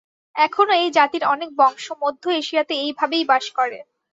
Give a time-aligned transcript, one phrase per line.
[0.35, 3.79] এখনও এই জাতির অনেক বংশ মধ্য-এশিয়াতে এই ভাবেই বাস করে।